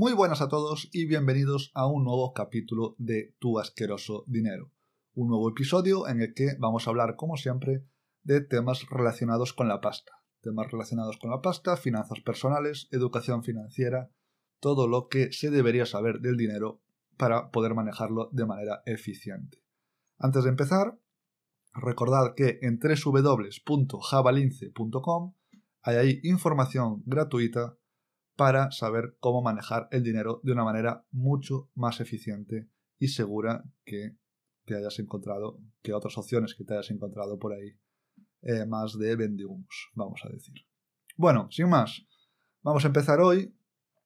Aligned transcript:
Muy 0.00 0.12
buenas 0.12 0.40
a 0.40 0.48
todos 0.48 0.88
y 0.92 1.06
bienvenidos 1.06 1.72
a 1.74 1.88
un 1.88 2.04
nuevo 2.04 2.32
capítulo 2.32 2.94
de 2.98 3.34
Tu 3.40 3.58
asqueroso 3.58 4.22
dinero. 4.28 4.70
Un 5.12 5.26
nuevo 5.26 5.50
episodio 5.50 6.06
en 6.06 6.20
el 6.20 6.34
que 6.34 6.54
vamos 6.60 6.86
a 6.86 6.90
hablar, 6.90 7.16
como 7.16 7.36
siempre, 7.36 7.84
de 8.22 8.40
temas 8.40 8.86
relacionados 8.90 9.52
con 9.52 9.66
la 9.66 9.80
pasta. 9.80 10.12
Temas 10.40 10.70
relacionados 10.70 11.16
con 11.16 11.30
la 11.30 11.42
pasta, 11.42 11.76
finanzas 11.76 12.20
personales, 12.20 12.86
educación 12.92 13.42
financiera, 13.42 14.12
todo 14.60 14.86
lo 14.86 15.08
que 15.08 15.32
se 15.32 15.50
debería 15.50 15.84
saber 15.84 16.20
del 16.20 16.36
dinero 16.36 16.80
para 17.16 17.50
poder 17.50 17.74
manejarlo 17.74 18.28
de 18.30 18.46
manera 18.46 18.84
eficiente. 18.86 19.64
Antes 20.16 20.44
de 20.44 20.50
empezar, 20.50 20.96
recordad 21.74 22.36
que 22.36 22.60
en 22.62 22.78
www.javalince.com 22.78 25.34
hay 25.82 25.96
ahí 25.96 26.20
información 26.22 27.02
gratuita 27.04 27.76
para 28.38 28.70
saber 28.70 29.16
cómo 29.18 29.42
manejar 29.42 29.88
el 29.90 30.04
dinero 30.04 30.40
de 30.44 30.52
una 30.52 30.62
manera 30.62 31.04
mucho 31.10 31.72
más 31.74 32.00
eficiente 32.00 32.68
y 32.96 33.08
segura 33.08 33.64
que 33.84 34.16
te 34.64 34.76
hayas 34.76 35.00
encontrado, 35.00 35.58
que 35.82 35.92
otras 35.92 36.16
opciones 36.18 36.54
que 36.54 36.62
te 36.62 36.74
hayas 36.74 36.92
encontrado 36.92 37.40
por 37.40 37.52
ahí 37.52 37.76
eh, 38.42 38.64
más 38.64 38.96
de 38.96 39.16
vendehumos, 39.16 39.90
vamos 39.94 40.20
a 40.24 40.28
decir. 40.28 40.54
Bueno, 41.16 41.48
sin 41.50 41.68
más, 41.68 42.06
vamos 42.62 42.84
a 42.84 42.86
empezar 42.86 43.18
hoy 43.18 43.56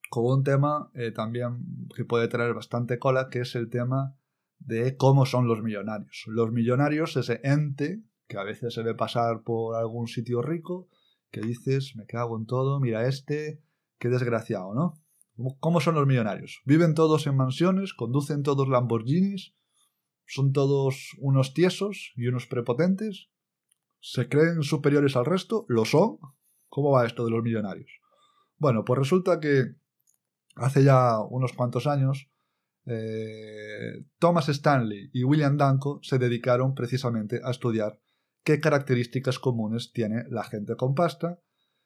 con 0.09 0.25
un 0.25 0.43
tema 0.43 0.89
eh, 0.95 1.11
también 1.11 1.87
que 1.95 2.03
puede 2.03 2.27
traer 2.27 2.55
bastante 2.55 2.97
cola, 2.97 3.29
que 3.29 3.41
es 3.41 3.53
el 3.53 3.69
tema 3.69 4.17
de 4.57 4.97
cómo 4.97 5.27
son 5.27 5.47
los 5.47 5.61
millonarios. 5.61 6.23
Los 6.25 6.51
millonarios, 6.51 7.15
ese 7.17 7.39
ente 7.43 8.01
que 8.27 8.39
a 8.39 8.43
veces 8.43 8.73
se 8.73 8.81
ve 8.81 8.95
pasar 8.95 9.43
por 9.43 9.75
algún 9.75 10.07
sitio 10.07 10.41
rico, 10.41 10.89
que 11.29 11.41
dices, 11.41 11.95
me 11.95 12.07
cago 12.07 12.35
en 12.35 12.47
todo, 12.47 12.79
mira 12.79 13.07
este, 13.07 13.61
Qué 13.99 14.09
desgraciado, 14.09 14.73
¿no? 14.73 14.93
¿Cómo 15.59 15.81
son 15.81 15.95
los 15.95 16.05
millonarios? 16.05 16.61
¿Viven 16.65 16.93
todos 16.93 17.25
en 17.25 17.35
mansiones? 17.35 17.93
¿Conducen 17.93 18.43
todos 18.43 18.69
Lamborghinis? 18.69 19.55
¿Son 20.25 20.53
todos 20.53 21.15
unos 21.19 21.53
tiesos 21.53 22.13
y 22.15 22.27
unos 22.27 22.45
prepotentes? 22.45 23.29
¿Se 23.99 24.29
creen 24.29 24.63
superiores 24.63 25.15
al 25.15 25.25
resto? 25.25 25.65
¿Lo 25.67 25.85
son? 25.85 26.17
¿Cómo 26.67 26.91
va 26.91 27.05
esto 27.05 27.25
de 27.25 27.31
los 27.31 27.43
millonarios? 27.43 27.89
Bueno, 28.57 28.85
pues 28.85 28.99
resulta 28.99 29.39
que 29.39 29.75
hace 30.55 30.83
ya 30.83 31.19
unos 31.19 31.53
cuantos 31.53 31.87
años 31.87 32.29
eh, 32.85 34.05
Thomas 34.19 34.49
Stanley 34.49 35.09
y 35.13 35.23
William 35.23 35.57
Danko 35.57 35.99
se 36.03 36.19
dedicaron 36.19 36.75
precisamente 36.75 37.39
a 37.43 37.51
estudiar 37.51 37.99
qué 38.43 38.59
características 38.59 39.39
comunes 39.39 39.93
tiene 39.93 40.25
la 40.29 40.43
gente 40.43 40.75
con 40.75 40.93
pasta 40.93 41.39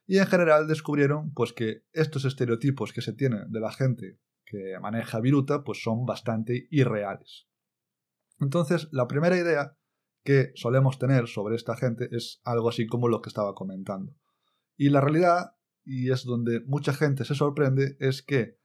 y 0.08 0.17
en 0.19 0.25
general 0.25 0.67
descubrieron 0.67 1.33
pues 1.33 1.53
que 1.53 1.83
estos 1.91 2.25
estereotipos 2.25 2.94
que 2.94 3.02
se 3.02 3.13
tienen 3.13 3.52
de 3.52 3.59
la 3.59 3.72
gente 3.72 4.19
que 4.45 4.80
maneja 4.81 5.19
viruta 5.19 5.64
pues 5.64 5.83
son 5.83 6.05
bastante 6.05 6.67
irreales. 6.72 7.47
Entonces, 8.39 8.88
la 8.91 9.08
primera 9.08 9.38
idea 9.38 9.77
que 10.23 10.52
solemos 10.55 10.97
tener 10.97 11.27
sobre 11.27 11.55
esta 11.55 11.75
gente 11.75 12.08
es 12.11 12.41
algo 12.45 12.69
así 12.69 12.88
como 12.88 13.09
lo 13.09 13.22
que 13.22 13.30
estaba 13.30 13.53
comentando. 13.53 14.16
Y 14.77 14.89
la 14.89 15.02
realidad, 15.02 15.55
y 15.83 16.11
es 16.11 16.23
donde 16.23 16.61
mucha 16.66 16.94
gente 16.94 17.25
se 17.25 17.36
sorprende, 17.36 17.97
es 17.99 18.21
que 18.21 18.58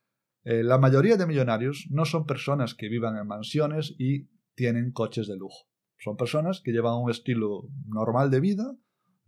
eh, 0.45 0.62
la 0.62 0.79
mayoría 0.79 1.17
de 1.17 1.27
millonarios 1.27 1.87
no 1.91 2.05
son 2.05 2.27
personas 2.27 2.75
que 2.75 2.89
vivan 2.89 3.17
en 3.17 3.27
mansiones 3.27 3.95
y 3.99 4.29
tienen 4.55 4.93
coches 4.93 5.27
de 5.27 5.37
lujo. 5.37 5.69
Son 5.99 6.17
personas 6.17 6.61
que 6.61 6.73
llevan 6.73 7.01
un 7.01 7.11
estilo 7.11 7.69
normal 7.87 8.31
de 8.31 8.41
vida, 8.41 8.77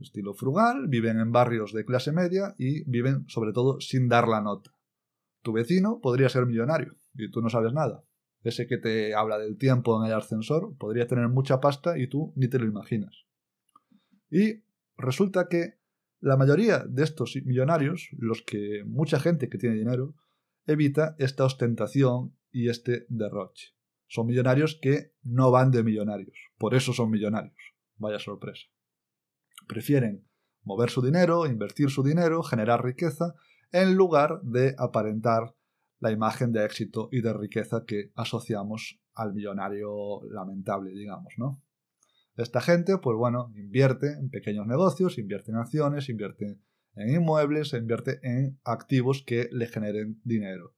estilo 0.05 0.35
frugal, 0.35 0.87
viven 0.89 1.19
en 1.19 1.33
barrios 1.33 1.73
de 1.73 1.85
clase 1.85 2.13
media 2.13 2.55
y 2.59 2.89
viven 2.89 3.25
sobre 3.29 3.53
todo 3.53 3.81
sin 3.81 4.09
dar 4.09 4.29
la 4.29 4.41
nota. 4.41 4.71
Tu 5.43 5.53
vecino 5.53 6.01
podría 6.01 6.29
ser 6.29 6.47
millonario 6.47 6.97
y 7.15 7.31
tú 7.31 7.43
no 7.43 7.51
sabes 7.51 7.73
nada. 7.73 8.05
Ese 8.43 8.67
que 8.67 8.79
te 8.79 9.15
habla 9.15 9.39
del 9.39 9.57
tiempo 9.57 9.99
en 10.01 10.11
el 10.11 10.17
ascensor 10.17 10.77
podría 10.79 11.07
tener 11.07 11.29
mucha 11.29 11.61
pasta 11.61 11.99
y 11.99 12.09
tú 12.09 12.33
ni 12.37 12.49
te 12.49 12.59
lo 12.59 12.67
imaginas. 12.67 13.27
Y 14.31 14.63
resulta 14.97 15.49
que 15.49 15.79
la 16.21 16.37
mayoría 16.37 16.85
de 16.89 17.05
estos 17.05 17.37
millonarios, 17.45 18.09
los 18.17 18.43
que 18.43 18.83
mucha 18.87 19.21
gente 19.21 19.49
que 19.49 19.59
tiene 19.59 19.77
dinero, 19.77 20.15
evita 20.67 21.17
esta 21.19 21.45
ostentación 21.45 22.37
y 22.51 22.69
este 22.69 23.07
derroche. 23.09 23.75
Son 24.07 24.27
millonarios 24.27 24.79
que 24.81 25.13
no 25.23 25.51
van 25.51 25.71
de 25.71 25.83
millonarios, 25.83 26.39
por 26.59 26.75
eso 26.75 26.93
son 26.93 27.11
millonarios. 27.11 27.75
Vaya 27.97 28.19
sorpresa. 28.19 28.67
Prefieren 29.67 30.27
mover 30.63 30.91
su 30.91 31.03
dinero, 31.03 31.47
invertir 31.47 31.91
su 31.91 32.03
dinero, 32.03 32.43
generar 32.43 32.85
riqueza, 32.85 33.35
en 33.73 33.97
lugar 33.97 34.41
de 34.43 34.75
aparentar 34.79 35.55
la 36.01 36.11
imagen 36.11 36.53
de 36.53 36.65
éxito 36.65 37.09
y 37.11 37.23
de 37.23 37.33
riqueza 37.33 37.85
que 37.87 38.13
asociamos 38.15 39.01
al 39.15 39.33
millonario 39.33 40.23
lamentable, 40.31 40.91
digamos, 40.93 41.35
¿no? 41.39 41.63
Esta 42.37 42.61
gente, 42.61 42.99
pues 42.99 43.17
bueno, 43.17 43.53
invierte 43.55 44.09
en 44.13 44.29
pequeños 44.29 44.67
negocios, 44.67 45.19
invierte 45.19 45.53
en 45.53 45.59
acciones, 45.59 46.09
invierte 46.09 46.59
en 46.97 47.09
inmuebles, 47.09 47.73
invierte 47.75 48.19
en 48.23 48.59
activos 48.65 49.23
que 49.25 49.49
le 49.53 49.67
generen 49.67 50.21
dinero. 50.25 50.75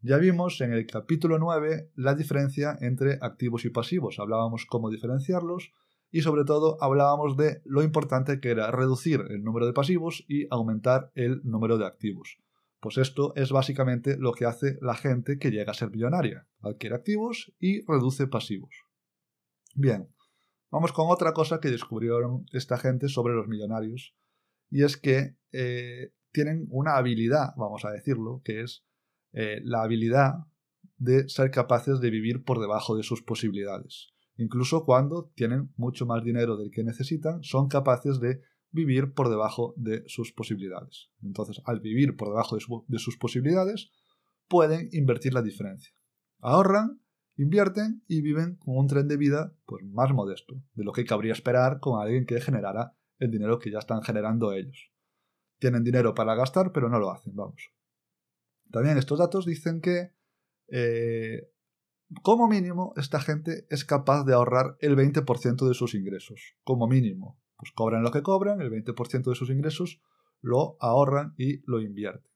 Ya 0.00 0.16
vimos 0.18 0.60
en 0.60 0.72
el 0.72 0.86
capítulo 0.86 1.38
9 1.38 1.90
la 1.96 2.14
diferencia 2.14 2.76
entre 2.80 3.18
activos 3.20 3.64
y 3.64 3.70
pasivos. 3.70 4.18
Hablábamos 4.18 4.64
cómo 4.66 4.90
diferenciarlos, 4.90 5.72
y 6.10 6.22
sobre 6.22 6.44
todo 6.44 6.78
hablábamos 6.80 7.36
de 7.36 7.62
lo 7.64 7.82
importante 7.82 8.40
que 8.40 8.50
era 8.50 8.70
reducir 8.70 9.24
el 9.28 9.42
número 9.42 9.66
de 9.66 9.72
pasivos 9.72 10.24
y 10.28 10.46
aumentar 10.50 11.10
el 11.14 11.40
número 11.44 11.78
de 11.78 11.86
activos. 11.86 12.38
Pues 12.80 12.98
esto 12.98 13.32
es 13.36 13.50
básicamente 13.50 14.16
lo 14.18 14.32
que 14.32 14.44
hace 14.44 14.78
la 14.80 14.94
gente 14.94 15.38
que 15.38 15.50
llega 15.50 15.72
a 15.72 15.74
ser 15.74 15.90
millonaria. 15.90 16.46
Adquiere 16.60 16.94
activos 16.94 17.52
y 17.58 17.84
reduce 17.86 18.28
pasivos. 18.28 18.84
Bien, 19.74 20.08
vamos 20.70 20.92
con 20.92 21.10
otra 21.10 21.32
cosa 21.32 21.60
que 21.60 21.70
descubrieron 21.70 22.46
esta 22.52 22.78
gente 22.78 23.08
sobre 23.08 23.34
los 23.34 23.48
millonarios. 23.48 24.14
Y 24.70 24.84
es 24.84 24.96
que 24.96 25.36
eh, 25.52 26.12
tienen 26.32 26.66
una 26.70 26.96
habilidad, 26.96 27.54
vamos 27.56 27.84
a 27.84 27.90
decirlo, 27.90 28.42
que 28.44 28.62
es 28.62 28.84
eh, 29.32 29.60
la 29.64 29.82
habilidad 29.82 30.34
de 30.98 31.28
ser 31.28 31.50
capaces 31.50 32.00
de 32.00 32.10
vivir 32.10 32.44
por 32.44 32.60
debajo 32.60 32.96
de 32.96 33.02
sus 33.02 33.22
posibilidades. 33.22 34.15
Incluso 34.36 34.84
cuando 34.84 35.30
tienen 35.34 35.72
mucho 35.76 36.06
más 36.06 36.22
dinero 36.22 36.56
del 36.56 36.70
que 36.70 36.84
necesitan, 36.84 37.42
son 37.42 37.68
capaces 37.68 38.20
de 38.20 38.42
vivir 38.70 39.14
por 39.14 39.30
debajo 39.30 39.74
de 39.76 40.04
sus 40.06 40.32
posibilidades. 40.32 41.10
Entonces, 41.22 41.62
al 41.64 41.80
vivir 41.80 42.16
por 42.16 42.28
debajo 42.28 42.56
de, 42.86 42.98
sus 42.98 43.16
posibilidades, 43.16 43.90
pueden 44.48 44.88
invertir 44.92 45.32
la 45.32 45.42
diferencia. 45.42 45.92
Ahorran, 46.40 47.00
invierten 47.36 48.02
y 48.06 48.20
viven 48.20 48.56
con 48.56 48.76
un 48.76 48.86
tren 48.86 49.08
de 49.08 49.16
vida 49.16 49.54
pues, 49.64 49.84
más 49.84 50.12
modesto, 50.12 50.54
de 50.74 50.84
lo 50.84 50.92
que 50.92 51.04
cabría 51.04 51.32
esperar 51.32 51.80
con 51.80 52.00
alguien 52.00 52.26
que 52.26 52.40
generara 52.40 52.94
el 53.18 53.30
dinero 53.30 53.58
que 53.58 53.70
ya 53.70 53.78
están 53.78 54.02
generando 54.02 54.52
ellos. 54.52 54.92
Tienen 55.58 55.82
dinero 55.82 56.14
para 56.14 56.34
gastar, 56.34 56.72
pero 56.72 56.90
no 56.90 56.98
lo 56.98 57.10
hacen, 57.10 57.34
vamos. 57.34 57.72
También 58.70 58.98
estos 58.98 59.18
datos 59.18 59.46
dicen 59.46 59.80
que 59.80 60.12
eh, 60.68 61.50
como 62.22 62.48
mínimo, 62.48 62.92
esta 62.96 63.20
gente 63.20 63.66
es 63.68 63.84
capaz 63.84 64.24
de 64.24 64.34
ahorrar 64.34 64.76
el 64.80 64.96
20% 64.96 65.66
de 65.66 65.74
sus 65.74 65.94
ingresos. 65.94 66.56
Como 66.62 66.86
mínimo. 66.86 67.40
Pues 67.56 67.72
cobran 67.72 68.02
lo 68.02 68.10
que 68.10 68.22
cobran, 68.22 68.60
el 68.60 68.70
20% 68.70 69.24
de 69.24 69.34
sus 69.34 69.50
ingresos 69.50 70.00
lo 70.40 70.76
ahorran 70.80 71.34
y 71.36 71.62
lo 71.68 71.80
invierten. 71.80 72.30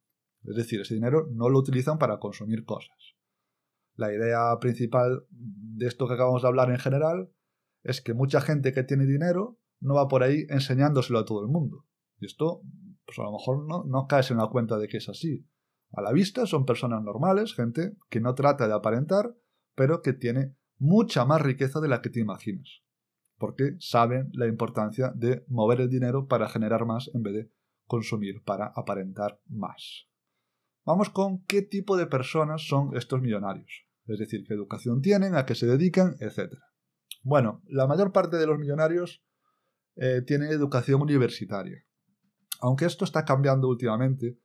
Es 0.45 0.57
decir, 0.57 0.81
ese 0.81 0.95
dinero 0.95 1.29
no 1.31 1.49
lo 1.49 1.59
utilizan 1.59 1.99
para 1.99 2.19
consumir 2.19 2.65
cosas. 2.65 2.97
La 3.95 4.13
idea 4.13 4.59
principal 4.61 5.27
de 5.29 5.87
esto 5.87 6.09
que 6.09 6.15
acabamos 6.15 6.43
de 6.43 6.49
hablar 6.49 6.71
en 6.71 6.79
general 6.79 7.31
es 7.83 8.01
que 8.01 8.15
mucha 8.15 8.41
gente 8.41 8.73
que 8.73 8.83
tiene 8.83 9.07
dinero 9.07 9.59
no 9.81 9.95
va 9.95 10.09
por 10.09 10.23
ahí 10.23 10.47
enseñándoselo 10.49 11.19
a 11.19 11.25
todo 11.25 11.43
el 11.43 11.49
mundo. 11.49 11.87
Y 12.19 12.27
esto, 12.27 12.63
pues 13.05 13.19
a 13.19 13.23
lo 13.23 13.33
mejor 13.33 13.67
no, 13.67 13.85
no 13.85 14.07
caes 14.07 14.31
en 14.31 14.39
la 14.39 14.49
cuenta 14.49 14.79
de 14.79 14.89
que 14.89 14.99
es 14.99 15.09
así. 15.09 15.47
A 15.93 16.03
la 16.03 16.13
vista 16.13 16.47
son 16.47 16.65
personas 16.65 17.03
normales, 17.03 17.55
gente 17.55 17.97
que 18.09 18.21
no 18.21 18.35
trata 18.35 18.67
de 18.67 18.75
aparentar, 18.75 19.35
pero 19.75 20.03
que 20.03 20.13
tiene 20.13 20.57
mucha 20.79 21.25
más 21.25 21.43
riqueza 21.43 21.81
de 21.81 21.89
la 21.89 22.01
que 22.01 22.11
te 22.11 22.21
imaginas, 22.21 22.83
porque 23.39 23.77
saben 23.79 24.31
la 24.33 24.47
importancia 24.47 25.13
de 25.15 25.45
mover 25.49 25.81
el 25.81 25.91
dinero 25.91 26.27
para 26.27 26.49
generar 26.49 26.87
más 26.87 27.11
en 27.15 27.23
vez 27.23 27.35
de 27.35 27.51
consumir 27.87 28.43
para 28.45 28.73
aparentar 28.75 29.41
más. 29.47 30.09
Vamos 30.85 31.11
con 31.11 31.45
qué 31.45 31.63
tipo 31.63 31.97
de 31.97 32.07
personas 32.07 32.67
son 32.67 32.97
estos 32.97 33.21
millonarios, 33.21 33.87
es 34.07 34.19
decir, 34.19 34.45
qué 34.47 34.55
educación 34.55 35.03
tienen, 35.03 35.35
a 35.35 35.45
qué 35.45 35.55
se 35.55 35.67
dedican, 35.67 36.17
etc. 36.21 36.55
Bueno, 37.23 37.63
la 37.67 37.87
mayor 37.87 38.13
parte 38.13 38.39
de 38.39 38.47
los 38.47 38.59
millonarios 38.59 39.23
eh, 39.97 40.23
tienen 40.27 40.51
educación 40.51 41.03
universitaria, 41.03 41.85
aunque 42.61 42.87
esto 42.87 43.05
está 43.05 43.25
cambiando 43.25 43.69
últimamente, 43.69 44.39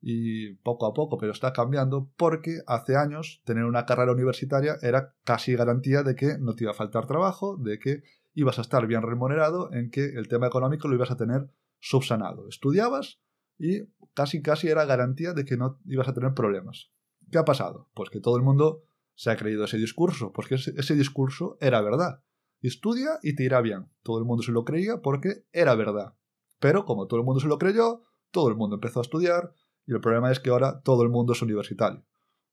y 0.00 0.54
poco 0.54 0.86
a 0.86 0.94
poco, 0.94 1.18
pero 1.18 1.32
está 1.32 1.52
cambiando 1.52 2.10
porque 2.16 2.58
hace 2.66 2.96
años 2.96 3.42
tener 3.44 3.64
una 3.64 3.84
carrera 3.84 4.12
universitaria 4.12 4.76
era 4.82 5.14
casi 5.24 5.54
garantía 5.54 6.02
de 6.02 6.14
que 6.14 6.38
no 6.38 6.54
te 6.54 6.64
iba 6.64 6.70
a 6.70 6.76
faltar 6.76 7.06
trabajo, 7.06 7.56
de 7.56 7.78
que 7.78 8.02
ibas 8.34 8.58
a 8.58 8.62
estar 8.62 8.86
bien 8.86 9.02
remunerado, 9.02 9.72
en 9.72 9.90
que 9.90 10.04
el 10.04 10.28
tema 10.28 10.46
económico 10.46 10.86
lo 10.86 10.94
ibas 10.94 11.10
a 11.10 11.16
tener 11.16 11.50
subsanado. 11.80 12.48
Estudiabas 12.48 13.20
y 13.58 13.86
casi 14.14 14.42
casi 14.42 14.68
era 14.68 14.84
garantía 14.84 15.32
de 15.32 15.44
que 15.44 15.56
no 15.56 15.80
ibas 15.84 16.08
a 16.08 16.14
tener 16.14 16.34
problemas. 16.34 16.92
¿Qué 17.30 17.38
ha 17.38 17.44
pasado? 17.44 17.90
Pues 17.94 18.10
que 18.10 18.20
todo 18.20 18.36
el 18.36 18.42
mundo 18.42 18.84
se 19.14 19.30
ha 19.30 19.36
creído 19.36 19.64
ese 19.64 19.78
discurso, 19.78 20.32
porque 20.32 20.54
ese, 20.54 20.72
ese 20.76 20.94
discurso 20.94 21.58
era 21.60 21.80
verdad. 21.82 22.22
Estudia 22.60 23.18
y 23.22 23.34
te 23.34 23.42
irá 23.42 23.60
bien. 23.60 23.88
Todo 24.02 24.18
el 24.18 24.24
mundo 24.24 24.44
se 24.44 24.52
lo 24.52 24.64
creía 24.64 25.02
porque 25.02 25.44
era 25.52 25.74
verdad. 25.74 26.14
Pero 26.60 26.84
como 26.84 27.06
todo 27.06 27.18
el 27.18 27.26
mundo 27.26 27.40
se 27.40 27.48
lo 27.48 27.58
creyó, 27.58 28.02
todo 28.30 28.48
el 28.48 28.56
mundo 28.56 28.76
empezó 28.76 29.00
a 29.00 29.02
estudiar 29.02 29.52
y 29.88 29.94
el 29.94 30.00
problema 30.02 30.30
es 30.30 30.38
que 30.38 30.50
ahora 30.50 30.82
todo 30.82 31.02
el 31.02 31.08
mundo 31.08 31.32
es 31.32 31.40
universitario. 31.40 32.04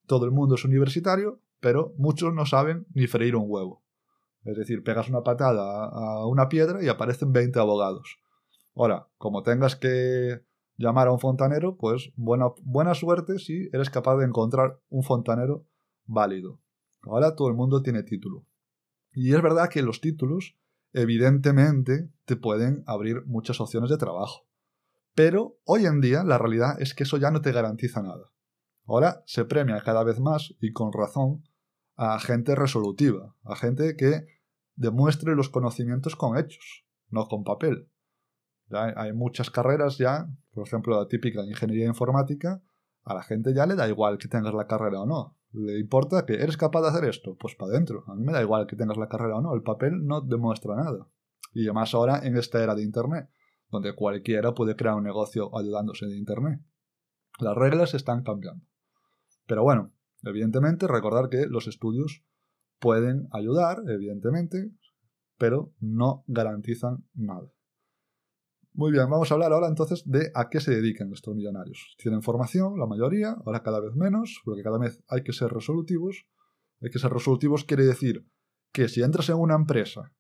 Todo 0.08 0.24
el 0.24 0.32
mundo 0.32 0.56
es 0.56 0.64
universitario, 0.64 1.42
pero 1.60 1.94
muchos 1.98 2.34
no 2.34 2.46
saben 2.46 2.88
ni 2.94 3.08
freír 3.08 3.36
un 3.36 3.44
huevo. 3.48 3.84
Es 4.46 4.56
decir, 4.56 4.84
pegas 4.84 5.10
una 5.10 5.22
patada 5.22 5.84
a 5.84 6.26
una 6.28 6.48
piedra 6.48 6.82
y 6.82 6.88
aparecen 6.88 7.34
20 7.34 7.60
abogados. 7.60 8.20
Ahora, 8.74 9.10
como 9.18 9.44
tengas 9.44 9.76
que 9.76 10.44
llamar 10.78 11.10
a 11.10 11.12
un 11.12 11.20
fontanero, 11.20 11.76
pues 11.76 12.14
buena, 12.16 12.46
buena 12.64 12.94
suerte 12.94 13.38
si 13.38 13.70
eres 13.74 13.90
capaz 13.90 14.16
de 14.16 14.26
encontrar 14.26 14.80
un 14.88 15.04
fontanero 15.04 15.66
válido. 16.06 16.62
Ahora 17.04 17.36
todo 17.36 17.50
el 17.50 17.56
mundo 17.56 17.82
tiene 17.82 18.04
título. 18.04 18.46
Y 19.12 19.34
es 19.34 19.42
verdad 19.42 19.70
que 19.70 19.82
los 19.82 20.00
títulos, 20.00 20.56
evidentemente, 20.94 22.10
te 22.24 22.38
pueden 22.38 22.86
abrir 22.88 23.26
muchas 23.26 23.60
opciones 23.60 23.90
de 23.90 23.98
trabajo. 23.98 24.46
Pero 25.16 25.58
hoy 25.64 25.86
en 25.86 26.02
día 26.02 26.24
la 26.24 26.38
realidad 26.38 26.80
es 26.82 26.94
que 26.94 27.04
eso 27.04 27.18
ya 27.18 27.32
no 27.32 27.42
te 27.42 27.54
garantiza 27.54 28.02
nada. 28.02 28.32
Ahora 28.86 29.24
se 29.26 29.46
premia 29.46 29.82
cada 29.82 30.04
vez 30.04 30.20
más, 30.20 30.54
y 30.60 30.74
con 30.74 30.92
razón, 30.92 31.44
a 31.96 32.20
gente 32.20 32.54
resolutiva, 32.54 33.34
a 33.44 33.56
gente 33.56 33.96
que 33.96 34.28
demuestre 34.76 35.36
los 35.36 35.50
conocimientos 35.50 36.16
con 36.18 36.38
hechos, 36.38 36.86
no 37.10 37.28
con 37.28 37.44
papel. 37.44 37.90
hay 38.70 39.14
muchas 39.14 39.50
carreras 39.50 39.98
ya, 39.98 40.28
por 40.54 40.68
ejemplo 40.68 41.00
la 41.00 41.08
típica 41.08 41.42
de 41.42 41.50
ingeniería 41.50 41.88
informática, 41.88 42.62
a 43.04 43.14
la 43.14 43.24
gente 43.24 43.54
ya 43.54 43.66
le 43.66 43.76
da 43.76 43.88
igual 43.88 44.18
que 44.18 44.28
tengas 44.28 44.54
la 44.54 44.68
carrera 44.68 45.02
o 45.02 45.06
no. 45.06 45.38
Le 45.54 45.80
importa 45.80 46.26
que 46.26 46.34
eres 46.34 46.58
capaz 46.58 46.82
de 46.82 46.88
hacer 46.90 47.06
esto, 47.06 47.38
pues 47.40 47.56
para 47.56 47.72
adentro. 47.72 48.04
A 48.08 48.16
mí 48.16 48.24
me 48.24 48.34
da 48.34 48.42
igual 48.42 48.68
que 48.68 48.76
tengas 48.76 48.98
la 48.98 49.08
carrera 49.08 49.38
o 49.38 49.42
no, 49.42 49.54
el 49.54 49.62
papel 49.62 50.06
no 50.06 50.20
demuestra 50.20 50.76
nada. 50.76 51.08
Y 51.54 51.66
además 51.66 51.94
ahora 51.94 52.20
en 52.24 52.36
esta 52.36 52.62
era 52.62 52.76
de 52.76 52.84
Internet, 52.84 53.30
donde 53.70 53.96
cualquiera 53.96 54.54
puede 54.54 54.76
crear 54.76 54.96
un 54.96 55.04
negocio 55.04 55.56
ayudándose 55.58 56.06
de 56.06 56.18
Internet. 56.18 56.62
Las 57.40 57.56
reglas 57.56 57.94
están 57.94 58.24
cambiando. 58.24 58.66
Pero 59.46 59.64
bueno, 59.64 59.94
evidentemente 60.24 60.88
recordar 60.88 61.30
que 61.30 61.46
los 61.48 61.68
estudios 61.68 62.24
pueden 62.80 63.28
ayudar, 63.32 63.84
evidentemente, 63.88 64.72
pero 65.38 65.74
no 65.80 66.24
garantizan 66.28 67.06
nada. 67.14 67.52
Muy 68.74 68.92
bien, 68.92 69.10
vamos 69.10 69.32
a 69.32 69.36
hablar 69.36 69.54
ahora 69.54 69.70
entonces 69.70 70.04
de 70.06 70.32
a 70.36 70.50
qué 70.50 70.60
se 70.60 70.76
dedican 70.76 71.12
estos 71.14 71.34
millonarios. 71.34 71.96
Tienen 71.98 72.22
formación, 72.22 72.78
la 72.78 72.86
mayoría, 72.86 73.38
ahora 73.46 73.64
cada 73.64 73.80
vez 73.80 73.96
menos, 73.96 74.42
porque 74.44 74.64
cada 74.64 74.78
vez 74.78 75.02
hay 75.08 75.24
que 75.24 75.32
ser 75.32 75.50
resolutivos. 75.52 76.28
Hay 76.82 76.90
que 76.90 77.00
ser 77.00 77.12
resolutivos 77.12 77.64
quiere 77.64 77.86
decir 77.86 78.28
que 78.74 78.90
si 78.90 79.02
entras 79.02 79.30
en 79.30 79.38
una 79.38 79.56
empresa 79.56 80.14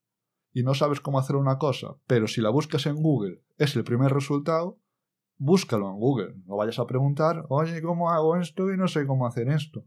y 0.55 0.63
no 0.63 0.73
sabes 0.73 1.01
cómo 1.01 1.19
hacer 1.19 1.35
una 1.35 1.57
cosa, 1.57 1.97
pero 2.07 2.27
si 2.27 2.39
la 2.39 2.49
buscas 2.49 2.85
en 2.85 2.95
Google 2.95 3.43
es 3.57 3.75
el 3.75 3.83
primer 3.83 4.13
resultado, 4.13 4.79
búscalo 5.37 5.89
en 5.89 5.99
Google. 5.99 6.33
No 6.45 6.55
vayas 6.55 6.79
a 6.79 6.87
preguntar, 6.87 7.45
oye, 7.49 7.81
¿cómo 7.81 8.09
hago 8.09 8.37
esto 8.37 8.71
y 8.71 8.77
no 8.77 8.87
sé 8.87 9.05
cómo 9.05 9.27
hacer 9.27 9.49
esto? 9.49 9.85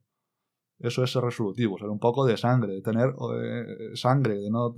Eso 0.79 1.03
es 1.03 1.11
ser 1.11 1.23
resolutivo, 1.23 1.79
ser 1.79 1.89
un 1.89 1.99
poco 1.99 2.27
de 2.27 2.37
sangre, 2.37 2.75
de 2.75 2.83
tener 2.83 3.09
eh, 3.09 3.97
sangre, 3.97 4.35
de 4.35 4.51
no 4.51 4.77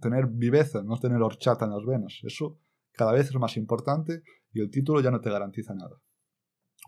tener 0.00 0.26
viveza, 0.26 0.82
no 0.82 0.98
tener 0.98 1.22
horchata 1.22 1.66
en 1.66 1.70
las 1.70 1.86
venas. 1.86 2.18
Eso 2.24 2.58
cada 2.90 3.12
vez 3.12 3.28
es 3.28 3.36
más 3.36 3.56
importante 3.56 4.24
y 4.52 4.62
el 4.62 4.70
título 4.70 5.00
ya 5.00 5.12
no 5.12 5.20
te 5.20 5.30
garantiza 5.30 5.74
nada. 5.74 5.96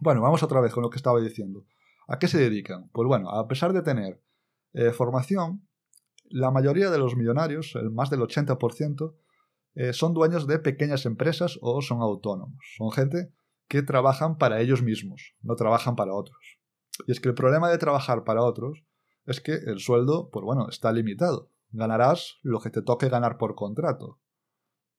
Bueno, 0.01 0.21
vamos 0.21 0.43
otra 0.43 0.61
vez 0.61 0.75
con 0.75 0.83
lo 0.83 0.91
que 0.91 0.97
estaba 0.97 1.21
diciendo. 1.21 1.65
¿A 2.09 2.19
qué 2.19 2.27
se 2.27 2.39
dedican? 2.39 2.91
Pues 2.93 3.07
bueno, 3.07 3.31
a 3.31 3.47
pesar 3.47 3.73
de 3.73 3.83
tener 3.83 4.21
eh, 4.73 4.91
formación, 4.91 5.69
la 6.31 6.51
mayoría 6.51 6.91
de 6.91 6.99
los 6.99 7.17
millonarios, 7.17 7.75
el 7.77 7.91
más 7.91 8.11
del 8.11 8.21
80%, 8.21 9.15
eh, 9.75 9.93
son 9.93 10.15
dueños 10.15 10.47
de 10.47 10.59
pequeñas 10.59 11.05
empresas 11.07 11.59
o 11.61 11.83
son 11.83 12.01
autónomos. 12.01 12.59
Son 12.77 12.91
gente 12.91 13.33
que 13.69 13.83
trabajan 13.83 14.39
para 14.39 14.61
ellos 14.61 14.83
mismos, 14.83 15.35
no 15.43 15.55
trabajan 15.55 15.97
para 15.97 16.15
otros. 16.15 16.59
Y 17.07 17.13
es 17.13 17.21
que 17.21 17.29
el 17.29 17.35
problema 17.35 17.71
de 17.71 17.79
trabajar 17.79 18.25
para 18.25 18.43
otros 18.43 18.85
es 19.27 19.41
que 19.41 19.55
el 19.55 19.81
sueldo, 19.81 20.31
pues 20.31 20.45
bueno, 20.45 20.69
está 20.69 20.93
limitado. 20.93 21.51
Ganarás 21.71 22.39
lo 22.43 22.61
que 22.61 22.71
te 22.71 22.81
toque 22.81 23.09
ganar 23.09 23.37
por 23.39 23.55
contrato. 23.55 24.21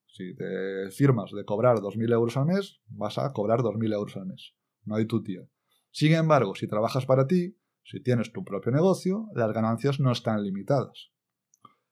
Si 0.06 0.34
te 0.36 0.90
firmas 0.90 1.32
de 1.32 1.44
cobrar 1.44 1.78
2.000 1.78 2.12
euros 2.12 2.36
al 2.36 2.46
mes, 2.46 2.80
vas 2.88 3.18
a 3.18 3.32
cobrar 3.32 3.60
2.000 3.60 3.94
euros 3.94 4.16
al 4.16 4.26
mes. 4.26 4.54
No 4.84 4.96
hay 4.96 5.06
tu 5.06 5.22
tía. 5.22 5.48
Sin 5.90 6.12
embargo, 6.12 6.54
si 6.54 6.68
trabajas 6.68 7.06
para 7.06 7.26
ti, 7.26 7.58
si 7.82 8.00
tienes 8.00 8.32
tu 8.32 8.44
propio 8.44 8.70
negocio, 8.70 9.28
las 9.34 9.52
ganancias 9.52 9.98
no 9.98 10.12
están 10.12 10.42
limitadas. 10.42 11.10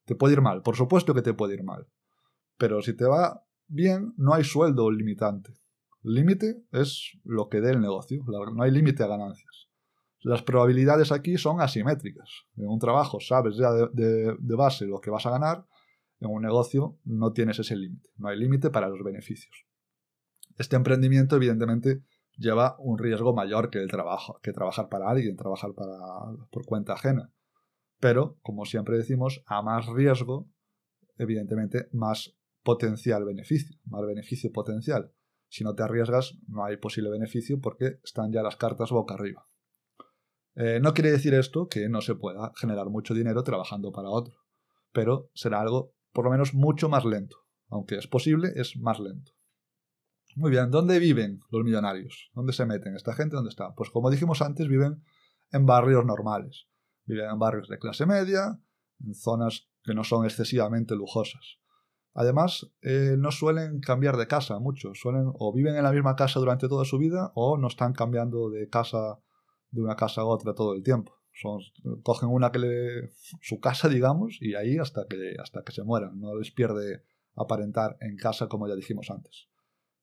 Te 0.06 0.14
puede 0.14 0.32
ir 0.34 0.40
mal, 0.40 0.62
por 0.62 0.76
supuesto 0.76 1.12
que 1.12 1.22
te 1.22 1.34
puede 1.34 1.54
ir 1.54 1.62
mal. 1.62 1.86
Pero 2.56 2.80
si 2.80 2.94
te 2.94 3.04
va 3.04 3.44
bien, 3.66 4.14
no 4.16 4.32
hay 4.32 4.44
sueldo 4.44 4.90
limitante. 4.90 5.52
Límite 6.02 6.64
es 6.72 7.18
lo 7.24 7.48
que 7.48 7.60
dé 7.60 7.72
el 7.72 7.80
negocio, 7.80 8.24
no 8.26 8.62
hay 8.62 8.70
límite 8.70 9.02
a 9.02 9.08
ganancias. 9.08 9.68
Las 10.20 10.42
probabilidades 10.42 11.12
aquí 11.12 11.36
son 11.36 11.60
asimétricas. 11.60 12.46
En 12.56 12.68
un 12.68 12.78
trabajo 12.78 13.20
sabes 13.20 13.56
ya 13.56 13.70
de 13.70 14.56
base 14.56 14.86
lo 14.86 15.00
que 15.00 15.10
vas 15.10 15.26
a 15.26 15.30
ganar 15.30 15.66
en 16.20 16.30
un 16.30 16.42
negocio 16.42 16.98
no 17.04 17.32
tienes 17.32 17.58
ese 17.58 17.76
límite, 17.76 18.10
no 18.16 18.28
hay 18.28 18.38
límite 18.38 18.70
para 18.70 18.88
los 18.88 19.02
beneficios. 19.02 19.66
Este 20.56 20.76
emprendimiento, 20.76 21.36
evidentemente, 21.36 22.02
lleva 22.36 22.76
un 22.78 22.98
riesgo 22.98 23.34
mayor 23.34 23.70
que 23.70 23.78
el 23.78 23.90
trabajo, 23.90 24.40
que 24.42 24.52
trabajar 24.52 24.88
para 24.88 25.10
alguien, 25.10 25.36
trabajar 25.36 25.72
para, 25.74 25.94
por 26.50 26.64
cuenta 26.64 26.94
ajena. 26.94 27.30
Pero, 28.00 28.38
como 28.42 28.64
siempre 28.64 28.96
decimos, 28.96 29.42
a 29.46 29.62
más 29.62 29.86
riesgo, 29.86 30.48
evidentemente, 31.16 31.88
más 31.92 32.36
potencial 32.62 33.24
beneficio, 33.24 33.76
más 33.84 34.04
beneficio 34.06 34.52
potencial. 34.52 35.12
Si 35.48 35.64
no 35.64 35.74
te 35.74 35.84
arriesgas, 35.84 36.38
no 36.48 36.64
hay 36.64 36.76
posible 36.76 37.10
beneficio 37.10 37.60
porque 37.60 38.00
están 38.02 38.32
ya 38.32 38.42
las 38.42 38.56
cartas 38.56 38.90
boca 38.90 39.14
arriba. 39.14 39.46
Eh, 40.56 40.80
no 40.80 40.94
quiere 40.94 41.12
decir 41.12 41.34
esto 41.34 41.68
que 41.68 41.88
no 41.88 42.00
se 42.00 42.14
pueda 42.14 42.52
generar 42.56 42.88
mucho 42.88 43.14
dinero 43.14 43.42
trabajando 43.44 43.92
para 43.92 44.10
otro, 44.10 44.34
pero 44.92 45.30
será 45.34 45.60
algo 45.60 45.94
por 46.12 46.24
lo 46.24 46.30
menos 46.30 46.54
mucho 46.54 46.88
más 46.88 47.04
lento. 47.04 47.36
Aunque 47.68 47.96
es 47.96 48.06
posible, 48.06 48.52
es 48.56 48.76
más 48.76 48.98
lento. 48.98 49.32
Muy 50.34 50.50
bien, 50.50 50.70
¿dónde 50.70 50.98
viven 50.98 51.40
los 51.50 51.64
millonarios? 51.64 52.30
¿Dónde 52.34 52.52
se 52.52 52.66
meten? 52.66 52.94
¿Esta 52.94 53.14
gente 53.14 53.36
dónde 53.36 53.50
está? 53.50 53.74
Pues 53.74 53.90
como 53.90 54.10
dijimos 54.10 54.42
antes, 54.42 54.68
viven 54.68 55.02
en 55.50 55.66
barrios 55.66 56.04
normales. 56.04 56.68
Viven 57.06 57.30
en 57.30 57.38
barrios 57.38 57.68
de 57.68 57.78
clase 57.78 58.04
media, 58.06 58.60
en 59.04 59.14
zonas 59.14 59.68
que 59.82 59.94
no 59.94 60.04
son 60.04 60.24
excesivamente 60.24 60.94
lujosas. 60.94 61.58
Además, 62.14 62.70
eh, 62.82 63.16
no 63.18 63.30
suelen 63.30 63.80
cambiar 63.80 64.16
de 64.16 64.26
casa 64.26 64.58
mucho. 64.58 64.92
Suelen 64.94 65.30
o 65.34 65.52
viven 65.52 65.76
en 65.76 65.82
la 65.82 65.92
misma 65.92 66.16
casa 66.16 66.40
durante 66.40 66.68
toda 66.68 66.84
su 66.84 66.98
vida 66.98 67.32
o 67.34 67.58
no 67.58 67.68
están 67.68 67.92
cambiando 67.92 68.50
de 68.50 68.68
casa 68.68 69.20
de 69.70 69.82
una 69.82 69.96
casa 69.96 70.22
a 70.22 70.24
otra 70.24 70.54
todo 70.54 70.74
el 70.74 70.82
tiempo 70.82 71.16
cogen 72.02 72.28
una 72.28 72.50
que 72.50 72.58
le. 72.58 73.10
su 73.42 73.60
casa, 73.60 73.88
digamos, 73.88 74.38
y 74.40 74.54
ahí 74.54 74.78
hasta 74.78 75.06
que, 75.08 75.34
hasta 75.38 75.62
que 75.62 75.72
se 75.72 75.82
mueran. 75.82 76.18
No 76.18 76.36
les 76.36 76.50
pierde 76.50 77.02
aparentar 77.34 77.96
en 78.00 78.16
casa, 78.16 78.48
como 78.48 78.68
ya 78.68 78.74
dijimos 78.74 79.10
antes. 79.10 79.48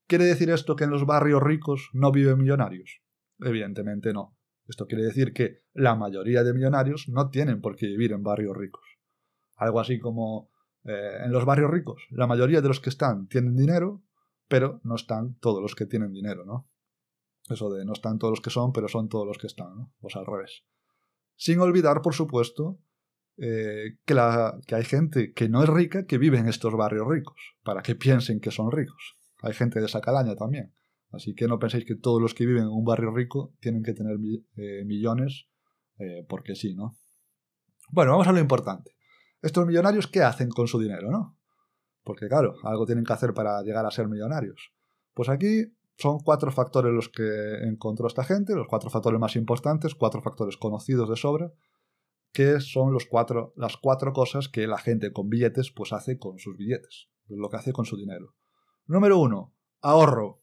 ¿Quiere 0.08 0.26
decir 0.26 0.50
esto 0.50 0.76
que 0.76 0.84
en 0.84 0.92
los 0.92 1.06
barrios 1.06 1.42
ricos 1.42 1.90
no 1.94 2.12
viven 2.12 2.38
millonarios? 2.38 3.02
Evidentemente 3.40 4.14
no. 4.14 4.38
Esto 4.68 4.88
quiere 4.88 5.04
decir 5.04 5.34
que 5.34 5.64
la 5.74 5.96
mayoría 5.96 6.44
de 6.44 6.54
millonarios 6.54 7.10
no 7.10 7.30
tienen 7.30 7.62
por 7.62 7.76
qué 7.76 7.88
vivir 7.88 8.14
en 8.14 8.24
barrios 8.24 8.56
ricos. 8.56 8.86
Algo 9.56 9.80
así 9.80 10.00
como 10.00 10.50
eh, 10.86 11.18
en 11.24 11.32
los 11.32 11.46
barrios 11.46 11.72
ricos, 11.72 12.04
la 12.12 12.28
mayoría 12.28 12.62
de 12.62 12.68
los 12.68 12.80
que 12.80 12.90
están 12.90 13.28
tienen 13.28 13.56
dinero, 13.56 14.04
pero 14.48 14.82
no 14.84 14.96
están 14.96 15.36
todos 15.40 15.62
los 15.62 15.76
que 15.76 15.86
tienen 15.86 16.14
dinero, 16.14 16.46
¿no? 16.46 16.68
Eso 17.50 17.70
de 17.74 17.86
no 17.86 17.94
están 17.94 18.20
todos 18.20 18.32
los 18.32 18.42
que 18.42 18.50
son, 18.50 18.72
pero 18.72 18.88
son 18.88 19.10
todos 19.10 19.28
los 19.28 19.38
que 19.38 19.48
están, 19.48 19.76
¿no? 19.76 19.94
Pues 20.00 20.16
al 20.16 20.26
revés. 20.26 20.64
Sin 21.36 21.60
olvidar, 21.60 22.02
por 22.02 22.14
supuesto, 22.14 22.80
eh, 23.38 23.98
que, 24.06 24.16
que 24.68 24.76
hay 24.76 24.84
gente 24.86 25.34
que 25.34 25.50
no 25.50 25.64
es 25.64 25.70
rica 25.70 26.06
que 26.06 26.18
vive 26.18 26.38
en 26.38 26.48
estos 26.48 26.74
barrios 26.76 27.08
ricos, 27.08 27.56
para 27.64 27.82
que 27.82 27.96
piensen 27.96 28.40
que 28.40 28.52
son 28.52 28.72
ricos. 28.72 29.18
Hay 29.42 29.54
gente 29.54 29.80
de 29.80 29.88
esa 29.88 30.02
calaña 30.02 30.36
también. 30.36 30.74
Así 31.14 31.36
que 31.36 31.48
no 31.48 31.60
penséis 31.60 31.86
que 31.86 31.96
todos 31.96 32.22
los 32.22 32.34
que 32.34 32.46
viven 32.46 32.64
en 32.64 32.70
un 32.70 32.84
barrio 32.84 33.12
rico 33.12 33.54
tienen 33.60 33.84
que 33.84 33.94
tener 33.94 34.18
eh, 34.56 34.84
millones 34.84 35.48
eh, 36.00 36.26
porque 36.28 36.56
sí, 36.56 36.74
¿no? 36.74 36.98
Bueno, 37.90 38.12
vamos 38.12 38.28
a 38.28 38.32
lo 38.32 38.40
importante. 38.40 38.96
Estos 39.42 39.66
millonarios, 39.66 40.08
¿qué 40.08 40.22
hacen 40.22 40.50
con 40.50 40.68
su 40.68 40.80
dinero, 40.80 41.12
no? 41.12 41.38
Porque 42.04 42.28
claro, 42.28 42.56
algo 42.64 42.86
tienen 42.86 43.06
que 43.06 43.14
hacer 43.14 43.34
para 43.34 43.62
llegar 43.62 43.86
a 43.86 43.92
ser 43.92 44.08
millonarios. 44.08 44.74
Pues 45.14 45.30
aquí 45.30 45.74
son 45.98 46.20
cuatro 46.20 46.52
factores 46.52 46.92
los 46.92 47.10
que 47.10 47.60
encontró 47.62 48.08
esta 48.08 48.24
gente, 48.24 48.56
los 48.56 48.68
cuatro 48.68 48.90
factores 48.90 49.20
más 49.20 49.36
importantes, 49.36 49.96
cuatro 49.96 50.22
factores 50.22 50.58
conocidos 50.58 51.10
de 51.10 51.16
sobra, 51.16 51.54
que 52.32 52.60
son 52.60 52.92
los 52.92 53.06
cuatro, 53.06 53.54
las 53.56 53.78
cuatro 53.78 54.12
cosas 54.12 54.50
que 54.50 54.66
la 54.66 54.80
gente 54.80 55.14
con 55.14 55.30
billetes 55.30 55.72
pues 55.72 55.94
hace 55.94 56.18
con 56.18 56.40
sus 56.40 56.58
billetes, 56.58 57.10
lo 57.28 57.50
que 57.50 57.58
hace 57.58 57.72
con 57.72 57.86
su 57.86 57.96
dinero. 57.96 58.34
Número 58.88 59.20
uno, 59.20 59.54
ahorro. 59.82 60.43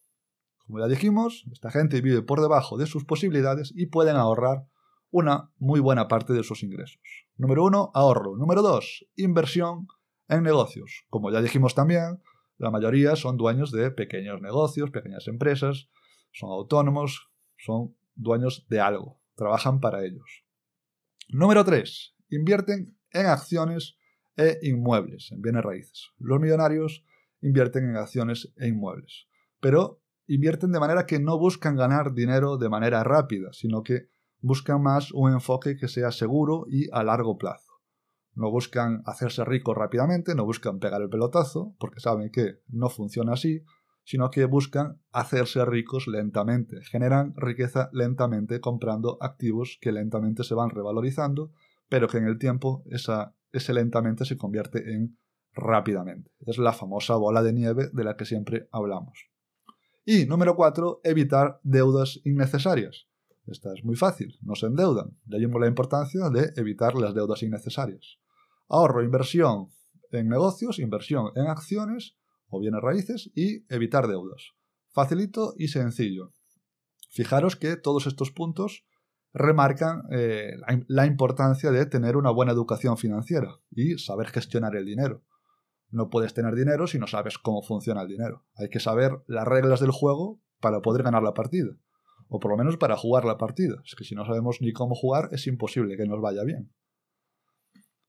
Como 0.70 0.84
ya 0.84 0.88
dijimos, 0.88 1.44
esta 1.50 1.72
gente 1.72 2.00
vive 2.00 2.22
por 2.22 2.40
debajo 2.40 2.78
de 2.78 2.86
sus 2.86 3.04
posibilidades 3.04 3.72
y 3.74 3.86
pueden 3.86 4.14
ahorrar 4.14 4.68
una 5.10 5.50
muy 5.58 5.80
buena 5.80 6.06
parte 6.06 6.32
de 6.32 6.44
sus 6.44 6.62
ingresos. 6.62 7.00
Número 7.36 7.64
uno, 7.64 7.90
ahorro. 7.92 8.36
Número 8.36 8.62
dos, 8.62 9.04
inversión 9.16 9.88
en 10.28 10.44
negocios. 10.44 11.06
Como 11.10 11.32
ya 11.32 11.42
dijimos 11.42 11.74
también, 11.74 12.22
la 12.56 12.70
mayoría 12.70 13.16
son 13.16 13.36
dueños 13.36 13.72
de 13.72 13.90
pequeños 13.90 14.40
negocios, 14.40 14.92
pequeñas 14.92 15.26
empresas, 15.26 15.88
son 16.30 16.50
autónomos, 16.50 17.32
son 17.58 17.96
dueños 18.14 18.64
de 18.68 18.78
algo, 18.78 19.20
trabajan 19.34 19.80
para 19.80 20.04
ellos. 20.04 20.44
Número 21.30 21.64
3. 21.64 22.14
Invierten 22.28 22.96
en 23.10 23.26
acciones 23.26 23.96
e 24.36 24.60
inmuebles, 24.62 25.32
en 25.32 25.42
bienes 25.42 25.64
raíces. 25.64 26.10
Los 26.18 26.38
millonarios 26.38 27.04
invierten 27.40 27.90
en 27.90 27.96
acciones 27.96 28.52
e 28.56 28.68
inmuebles, 28.68 29.26
pero 29.58 30.00
invierten 30.34 30.70
de 30.70 30.80
manera 30.80 31.06
que 31.06 31.18
no 31.18 31.38
buscan 31.38 31.76
ganar 31.76 32.14
dinero 32.14 32.56
de 32.56 32.68
manera 32.68 33.02
rápida, 33.02 33.52
sino 33.52 33.82
que 33.82 34.08
buscan 34.40 34.80
más 34.80 35.10
un 35.12 35.32
enfoque 35.32 35.76
que 35.76 35.88
sea 35.88 36.12
seguro 36.12 36.66
y 36.68 36.88
a 36.92 37.02
largo 37.02 37.36
plazo. 37.36 37.72
No 38.34 38.50
buscan 38.50 39.02
hacerse 39.06 39.44
ricos 39.44 39.76
rápidamente, 39.76 40.36
no 40.36 40.44
buscan 40.44 40.78
pegar 40.78 41.02
el 41.02 41.10
pelotazo, 41.10 41.74
porque 41.80 41.98
saben 41.98 42.30
que 42.30 42.60
no 42.68 42.88
funciona 42.88 43.32
así, 43.32 43.64
sino 44.04 44.30
que 44.30 44.44
buscan 44.44 45.00
hacerse 45.10 45.64
ricos 45.64 46.06
lentamente, 46.06 46.76
generan 46.84 47.34
riqueza 47.36 47.90
lentamente 47.92 48.60
comprando 48.60 49.18
activos 49.20 49.78
que 49.80 49.90
lentamente 49.90 50.44
se 50.44 50.54
van 50.54 50.70
revalorizando, 50.70 51.50
pero 51.88 52.06
que 52.08 52.18
en 52.18 52.26
el 52.26 52.38
tiempo 52.38 52.84
ese 52.86 53.74
lentamente 53.74 54.24
se 54.24 54.36
convierte 54.36 54.94
en 54.94 55.18
rápidamente. 55.52 56.30
Es 56.46 56.58
la 56.58 56.72
famosa 56.72 57.16
bola 57.16 57.42
de 57.42 57.52
nieve 57.52 57.90
de 57.92 58.04
la 58.04 58.16
que 58.16 58.24
siempre 58.24 58.68
hablamos. 58.70 59.29
Y 60.04 60.26
número 60.26 60.56
4, 60.56 61.02
evitar 61.04 61.60
deudas 61.62 62.20
innecesarias. 62.24 63.06
Esta 63.46 63.72
es 63.74 63.84
muy 63.84 63.96
fácil, 63.96 64.38
no 64.42 64.54
se 64.54 64.66
endeudan. 64.66 65.18
De 65.24 65.36
ahí 65.36 65.46
la 65.46 65.66
importancia 65.66 66.30
de 66.30 66.52
evitar 66.56 66.94
las 66.94 67.14
deudas 67.14 67.42
innecesarias. 67.42 68.18
Ahorro, 68.68 69.02
inversión 69.02 69.68
en 70.12 70.28
negocios, 70.28 70.78
inversión 70.78 71.32
en 71.34 71.46
acciones 71.46 72.16
o 72.48 72.60
bienes 72.60 72.80
raíces 72.80 73.30
y 73.34 73.64
evitar 73.72 74.06
deudas. 74.08 74.52
Facilito 74.92 75.54
y 75.56 75.68
sencillo. 75.68 76.32
Fijaros 77.10 77.56
que 77.56 77.76
todos 77.76 78.06
estos 78.06 78.30
puntos 78.30 78.84
remarcan 79.32 80.02
eh, 80.10 80.52
la 80.88 81.06
importancia 81.06 81.70
de 81.70 81.86
tener 81.86 82.16
una 82.16 82.30
buena 82.30 82.52
educación 82.52 82.96
financiera 82.96 83.60
y 83.70 83.98
saber 83.98 84.28
gestionar 84.28 84.76
el 84.76 84.84
dinero. 84.84 85.22
No 85.90 86.08
puedes 86.08 86.34
tener 86.34 86.54
dinero 86.54 86.86
si 86.86 86.98
no 86.98 87.06
sabes 87.06 87.38
cómo 87.38 87.62
funciona 87.62 88.02
el 88.02 88.08
dinero. 88.08 88.44
Hay 88.54 88.68
que 88.68 88.80
saber 88.80 89.22
las 89.26 89.46
reglas 89.46 89.80
del 89.80 89.90
juego 89.90 90.40
para 90.60 90.80
poder 90.80 91.02
ganar 91.02 91.22
la 91.22 91.34
partida. 91.34 91.72
O 92.28 92.38
por 92.38 92.52
lo 92.52 92.56
menos 92.56 92.76
para 92.76 92.96
jugar 92.96 93.24
la 93.24 93.38
partida. 93.38 93.82
Es 93.84 93.94
que 93.96 94.04
si 94.04 94.14
no 94.14 94.24
sabemos 94.24 94.58
ni 94.60 94.72
cómo 94.72 94.94
jugar 94.94 95.28
es 95.32 95.46
imposible 95.46 95.96
que 95.96 96.06
nos 96.06 96.20
vaya 96.20 96.44
bien. 96.44 96.72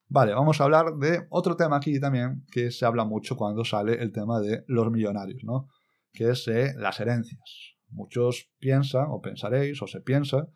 Vale, 0.08 0.34
vamos 0.34 0.60
a 0.60 0.66
hablar 0.66 0.98
de 0.98 1.26
otro 1.30 1.56
tema 1.56 1.78
aquí 1.78 2.00
también 2.00 2.46
que 2.52 2.70
se 2.70 2.86
habla 2.86 3.06
mucho 3.06 3.38
cuando 3.38 3.64
sale 3.64 3.94
el 4.04 4.12
tema 4.12 4.42
de 4.42 4.66
los 4.68 4.92
millonarios, 4.92 5.42
¿no? 5.44 5.70
Que 6.12 6.32
es 6.32 6.48
eh, 6.50 6.74
las 6.76 7.00
herencias. 7.00 7.78
Muchos 7.88 8.52
piensan, 8.60 9.08
o 9.10 9.22
pensaréis, 9.22 9.82
o 9.82 9.88
se 9.88 10.02
piensa, 10.02 10.50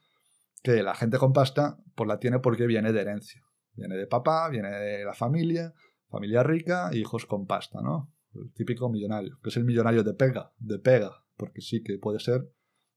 que 0.62 0.84
la 0.84 0.94
gente 0.94 1.18
con 1.18 1.32
pasta 1.32 1.78
pues 1.96 2.08
la 2.08 2.20
tiene 2.20 2.40
porque 2.40 2.68
viene 2.68 2.92
de 2.92 3.00
herencia. 3.00 3.42
Viene 3.74 3.96
de 3.96 4.08
papá, 4.08 4.50
viene 4.50 4.70
de 4.70 5.06
la 5.06 5.14
familia, 5.14 5.74
familia 6.16 6.44
rica, 6.44 6.90
hijos 6.94 7.26
con 7.26 7.46
pasta, 7.46 7.82
¿no? 7.82 8.12
El 8.34 8.52
típico 8.54 8.90
millonario, 8.90 9.40
que 9.42 9.50
es 9.50 9.58
el 9.58 9.66
millonario 9.66 10.04
de 10.04 10.14
pega, 10.14 10.54
de 10.58 10.80
pega, 10.80 11.26
porque 11.38 11.62
sí 11.62 11.84
que 11.84 11.98
puede 11.98 12.20
ser, 12.20 12.52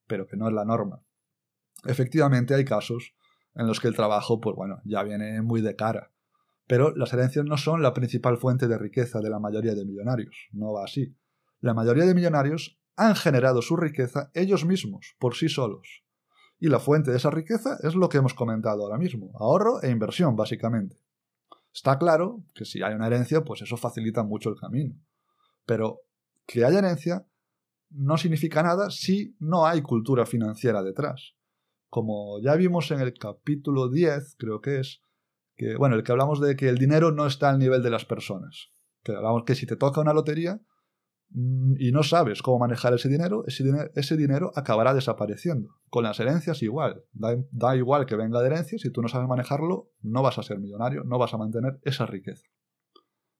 pero 0.06 0.26
que 0.26 0.36
no 0.36 0.48
es 0.48 0.54
la 0.54 0.64
norma. 0.64 1.02
Efectivamente 1.84 2.54
hay 2.54 2.64
casos 2.64 3.14
en 3.54 3.66
los 3.66 3.80
que 3.80 3.88
el 3.88 3.94
trabajo, 3.94 4.40
pues 4.40 4.56
bueno, 4.56 4.80
ya 4.84 5.02
viene 5.02 5.42
muy 5.42 5.60
de 5.60 5.74
cara 5.74 6.12
pero 6.68 6.94
las 6.94 7.12
herencias 7.14 7.46
no 7.46 7.56
son 7.56 7.82
la 7.82 7.94
principal 7.94 8.36
fuente 8.36 8.68
de 8.68 8.78
riqueza 8.78 9.20
de 9.20 9.30
la 9.30 9.40
mayoría 9.40 9.74
de 9.74 9.86
millonarios, 9.86 10.48
no 10.52 10.74
va 10.74 10.84
así. 10.84 11.16
La 11.60 11.74
mayoría 11.74 12.04
de 12.04 12.14
millonarios 12.14 12.78
han 12.94 13.16
generado 13.16 13.62
su 13.62 13.74
riqueza 13.74 14.30
ellos 14.34 14.66
mismos, 14.66 15.16
por 15.18 15.34
sí 15.34 15.48
solos. 15.48 16.04
Y 16.60 16.68
la 16.68 16.78
fuente 16.78 17.10
de 17.10 17.16
esa 17.16 17.30
riqueza 17.30 17.78
es 17.82 17.94
lo 17.94 18.08
que 18.08 18.18
hemos 18.18 18.34
comentado 18.34 18.82
ahora 18.82 18.98
mismo, 18.98 19.32
ahorro 19.40 19.82
e 19.82 19.90
inversión, 19.90 20.36
básicamente. 20.36 20.96
Está 21.72 21.98
claro 21.98 22.44
que 22.54 22.64
si 22.64 22.82
hay 22.82 22.94
una 22.94 23.06
herencia, 23.06 23.44
pues 23.44 23.62
eso 23.62 23.76
facilita 23.76 24.22
mucho 24.22 24.50
el 24.50 24.56
camino. 24.56 24.94
Pero 25.64 26.00
que 26.46 26.64
haya 26.64 26.78
herencia 26.78 27.26
no 27.90 28.18
significa 28.18 28.62
nada 28.62 28.90
si 28.90 29.36
no 29.38 29.66
hay 29.66 29.82
cultura 29.82 30.26
financiera 30.26 30.82
detrás. 30.82 31.34
Como 31.88 32.40
ya 32.40 32.54
vimos 32.56 32.90
en 32.90 33.00
el 33.00 33.14
capítulo 33.14 33.88
10, 33.88 34.36
creo 34.38 34.60
que 34.60 34.80
es, 34.80 35.00
que, 35.56 35.76
bueno, 35.76 35.96
el 35.96 36.02
que 36.02 36.12
hablamos 36.12 36.40
de 36.40 36.56
que 36.56 36.68
el 36.68 36.78
dinero 36.78 37.12
no 37.12 37.26
está 37.26 37.50
al 37.50 37.58
nivel 37.58 37.82
de 37.82 37.90
las 37.90 38.04
personas. 38.04 38.70
Que 39.02 39.12
hablamos 39.12 39.44
que 39.44 39.54
si 39.54 39.66
te 39.66 39.76
toca 39.76 40.00
una 40.00 40.12
lotería 40.12 40.60
y 41.30 41.92
no 41.92 42.02
sabes 42.02 42.42
cómo 42.42 42.58
manejar 42.58 42.94
ese 42.94 43.08
dinero, 43.08 43.44
ese, 43.46 43.62
dinero, 43.62 43.90
ese 43.94 44.16
dinero 44.16 44.50
acabará 44.54 44.94
desapareciendo. 44.94 45.68
Con 45.90 46.04
las 46.04 46.18
herencias 46.20 46.62
igual. 46.62 47.04
Da, 47.12 47.36
da 47.50 47.76
igual 47.76 48.06
que 48.06 48.16
venga 48.16 48.40
de 48.40 48.46
herencia, 48.46 48.78
si 48.78 48.90
tú 48.90 49.02
no 49.02 49.08
sabes 49.08 49.28
manejarlo, 49.28 49.90
no 50.00 50.22
vas 50.22 50.38
a 50.38 50.42
ser 50.42 50.58
millonario, 50.58 51.04
no 51.04 51.18
vas 51.18 51.34
a 51.34 51.38
mantener 51.38 51.78
esa 51.82 52.06
riqueza. 52.06 52.46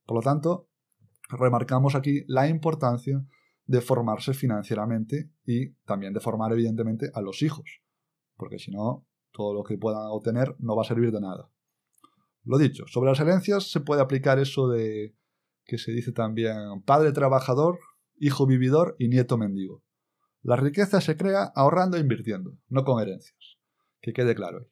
Por 0.05 0.17
lo 0.17 0.23
tanto, 0.23 0.69
remarcamos 1.31 1.95
aquí 1.95 2.25
la 2.27 2.49
importancia 2.49 3.25
de 3.67 3.81
formarse 3.83 4.33
financieramente 4.33 5.31
y 5.45 5.75
también 5.85 6.15
de 6.15 6.21
formar 6.21 6.53
evidentemente 6.53 7.11
a 7.13 7.21
los 7.21 7.43
hijos, 7.43 7.83
porque 8.37 8.59
si 8.59 8.71
no, 8.71 9.07
todo 9.31 9.53
lo 9.53 9.63
que 9.63 9.77
puedan 9.77 10.07
obtener 10.07 10.57
no 10.59 10.75
va 10.75 10.83
a 10.83 10.87
servir 10.87 11.13
de 11.13 11.21
nada. 11.21 11.51
Lo 12.45 12.57
dicho, 12.57 12.85
sobre 12.87 13.11
las 13.11 13.21
herencias 13.21 13.71
se 13.71 13.81
puede 13.81 14.01
aplicar 14.01 14.39
eso 14.39 14.69
de 14.69 15.15
que 15.69 15.79
se 15.79 15.93
dice 15.93 16.13
también 16.13 16.57
padre 16.85 17.13
trabajador, 17.13 17.79
hijo 18.17 18.47
vividor 18.47 18.97
y 18.99 19.09
nieto 19.09 19.37
mendigo. 19.37 19.85
La 20.43 20.57
riqueza 20.57 21.03
se 21.03 21.17
crea 21.17 21.53
ahorrando 21.55 21.99
e 21.99 22.01
invirtiendo, 22.01 22.57
no 22.69 22.85
con 22.85 23.03
herencias. 23.03 23.59
Que 24.01 24.15
quede 24.15 24.35
claro. 24.35 24.71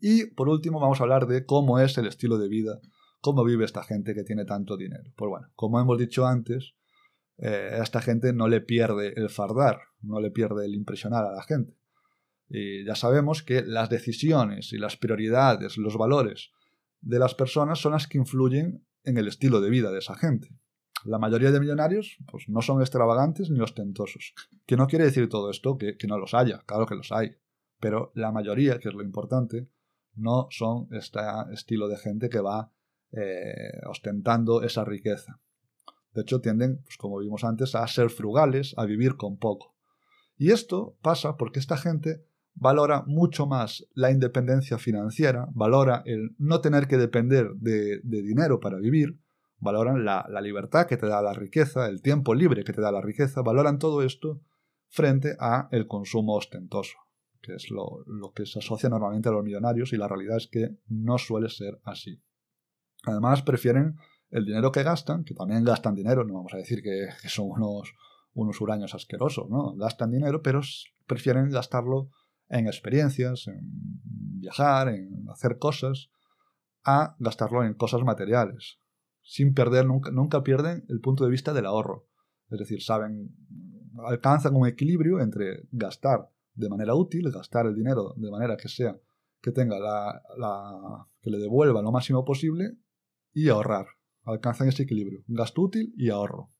Y 0.00 0.26
por 0.26 0.48
último 0.48 0.78
vamos 0.78 1.00
a 1.00 1.02
hablar 1.02 1.26
de 1.26 1.44
cómo 1.44 1.80
es 1.80 1.98
el 1.98 2.06
estilo 2.06 2.38
de 2.38 2.48
vida, 2.48 2.78
cómo 3.20 3.42
vive 3.42 3.64
esta 3.64 3.82
gente 3.82 4.14
que 4.14 4.22
tiene 4.22 4.44
tanto 4.44 4.76
dinero. 4.76 5.12
Pues 5.16 5.28
bueno, 5.28 5.48
como 5.56 5.80
hemos 5.80 5.98
dicho 5.98 6.24
antes, 6.24 6.74
eh, 7.38 7.70
a 7.72 7.82
esta 7.82 8.00
gente 8.00 8.32
no 8.32 8.46
le 8.46 8.60
pierde 8.60 9.14
el 9.16 9.28
fardar, 9.28 9.80
no 10.02 10.20
le 10.20 10.30
pierde 10.30 10.66
el 10.66 10.74
impresionar 10.76 11.24
a 11.24 11.32
la 11.32 11.42
gente. 11.42 11.76
Y 12.48 12.84
ya 12.84 12.94
sabemos 12.94 13.42
que 13.42 13.62
las 13.62 13.90
decisiones 13.90 14.72
y 14.72 14.78
las 14.78 14.96
prioridades, 14.96 15.78
los 15.78 15.96
valores 15.96 16.52
de 17.00 17.18
las 17.18 17.34
personas 17.34 17.80
son 17.80 17.92
las 17.92 18.06
que 18.06 18.18
influyen 18.18 18.86
en 19.04 19.18
el 19.18 19.28
estilo 19.28 19.60
de 19.60 19.70
vida 19.70 19.90
de 19.90 19.98
esa 19.98 20.14
gente. 20.14 20.48
La 21.04 21.18
mayoría 21.18 21.50
de 21.50 21.60
millonarios 21.60 22.18
pues, 22.30 22.48
no 22.48 22.60
son 22.60 22.80
extravagantes 22.80 23.50
ni 23.50 23.60
ostentosos. 23.60 24.34
Que 24.66 24.76
no 24.76 24.86
quiere 24.86 25.06
decir 25.06 25.28
todo 25.28 25.50
esto 25.50 25.78
que, 25.78 25.96
no 26.06 26.18
los 26.18 26.34
haya, 26.34 26.62
claro 26.66 26.86
que 26.86 26.94
los 26.94 27.10
hay. 27.12 27.36
Pero 27.80 28.12
la 28.14 28.32
mayoría, 28.32 28.78
que 28.78 28.88
es 28.88 28.94
lo 28.94 29.02
importante, 29.02 29.68
no 30.14 30.48
son 30.50 30.88
este 30.90 31.20
estilo 31.52 31.88
de 31.88 31.96
gente 31.96 32.28
que 32.28 32.40
va 32.40 32.72
eh, 33.12 33.80
ostentando 33.86 34.62
esa 34.62 34.84
riqueza. 34.84 35.40
De 36.12 36.22
hecho, 36.22 36.40
tienden, 36.40 36.82
pues, 36.82 36.96
como 36.98 37.18
vimos 37.18 37.44
antes, 37.44 37.74
a 37.74 37.86
ser 37.86 38.10
frugales, 38.10 38.74
a 38.76 38.84
vivir 38.84 39.16
con 39.16 39.38
poco. 39.38 39.74
Y 40.36 40.50
esto 40.50 40.96
pasa 41.02 41.36
porque 41.36 41.60
esta 41.60 41.76
gente 41.76 42.26
valora 42.54 43.04
mucho 43.06 43.46
más 43.46 43.86
la 43.94 44.10
independencia 44.10 44.78
financiera, 44.78 45.48
valora 45.52 46.02
el 46.04 46.34
no 46.38 46.60
tener 46.60 46.86
que 46.86 46.98
depender 46.98 47.50
de, 47.54 48.00
dinero 48.02 48.60
para 48.60 48.78
vivir, 48.78 49.18
valoran 49.58 50.04
la, 50.04 50.26
libertad 50.42 50.86
que 50.86 50.96
te 50.96 51.06
da 51.06 51.22
la 51.22 51.32
riqueza, 51.32 51.88
el 51.88 52.02
tiempo 52.02 52.34
libre 52.34 52.64
que 52.64 52.72
te 52.72 52.80
da 52.80 52.92
la 52.92 53.00
riqueza, 53.00 53.42
valoran 53.42 53.78
todo 53.78 54.02
esto 54.02 54.40
frente 54.88 55.36
a 55.38 55.68
el 55.70 55.86
consumo 55.86 56.34
ostentoso, 56.34 56.98
que 57.40 57.54
es 57.54 57.70
lo, 57.70 58.04
que 58.34 58.46
se 58.46 58.58
asocia 58.58 58.88
normalmente 58.88 59.28
a 59.28 59.32
los 59.32 59.44
millonarios 59.44 59.92
y 59.92 59.96
la 59.96 60.08
realidad 60.08 60.36
es 60.36 60.48
que 60.48 60.76
no 60.88 61.18
suele 61.18 61.48
ser 61.48 61.80
así. 61.84 62.20
Además, 63.04 63.42
prefieren 63.42 63.96
el 64.30 64.44
dinero 64.44 64.70
que 64.70 64.82
gastan, 64.82 65.24
que 65.24 65.34
también 65.34 65.64
gastan 65.64 65.94
dinero, 65.94 66.24
no 66.24 66.34
vamos 66.34 66.54
a 66.54 66.58
decir 66.58 66.82
que, 66.82 67.08
son 67.28 67.46
unos, 67.46 67.94
unos 68.34 68.60
huraños 68.60 68.94
asquerosos, 68.94 69.48
¿no? 69.48 69.74
Gastan 69.76 70.10
dinero, 70.10 70.42
pero 70.42 70.60
prefieren 71.06 71.48
gastarlo 71.50 72.10
en 72.50 72.66
experiencias, 72.66 73.46
en 73.46 73.60
viajar, 74.40 74.88
en 74.88 75.26
hacer 75.30 75.58
cosas, 75.58 76.10
a 76.84 77.16
gastarlo 77.18 77.64
en 77.64 77.74
cosas 77.74 78.02
materiales, 78.02 78.78
sin 79.22 79.54
perder, 79.54 79.86
nunca, 79.86 80.10
nunca 80.10 80.42
pierden 80.42 80.84
el 80.88 81.00
punto 81.00 81.24
de 81.24 81.30
vista 81.30 81.52
del 81.52 81.66
ahorro. 81.66 82.06
Es 82.50 82.58
decir, 82.58 82.82
saben, 82.82 83.34
alcanzan 84.04 84.56
un 84.56 84.66
equilibrio 84.66 85.20
entre 85.20 85.68
gastar 85.70 86.28
de 86.54 86.68
manera 86.68 86.94
útil, 86.94 87.30
gastar 87.30 87.66
el 87.66 87.74
dinero 87.74 88.14
de 88.16 88.30
manera 88.30 88.56
que 88.56 88.68
sea, 88.68 88.98
que 89.40 89.52
tenga 89.52 89.78
la, 89.78 91.06
que 91.22 91.30
le 91.30 91.38
devuelva 91.38 91.82
lo 91.82 91.92
máximo 91.92 92.24
posible 92.24 92.76
y 93.32 93.48
ahorrar. 93.48 93.86
Alcanzan 94.24 94.68
ese 94.68 94.82
equilibrio, 94.82 95.22
gasto 95.28 95.62
útil 95.62 95.94
y 95.96 96.10
ahorro. 96.10 96.50